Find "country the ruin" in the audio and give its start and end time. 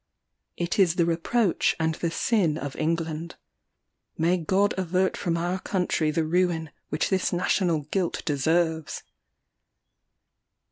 5.59-6.71